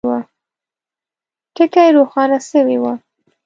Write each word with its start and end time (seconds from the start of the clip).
ټکي 1.55 1.87
روښانه 1.97 2.37
سوي 2.49 2.77
وه. 2.83 2.93